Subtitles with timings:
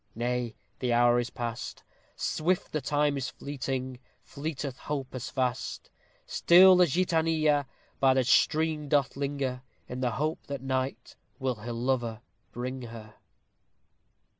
[0.15, 1.83] Nay, the hour is past;
[2.15, 3.99] Swift the time is fleeting!
[4.23, 5.91] Fleeteth hope as fast.
[6.25, 7.67] Still the Gitanilla
[7.99, 13.13] By the stream doth linger, In the hope that night Will her lover bring her.